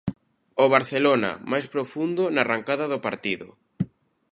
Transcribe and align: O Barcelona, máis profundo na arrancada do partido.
O 0.63 0.65
Barcelona, 0.75 1.31
máis 1.51 1.65
profundo 1.73 2.23
na 2.33 2.41
arrancada 2.43 2.85
do 2.91 2.99
partido. 3.07 3.47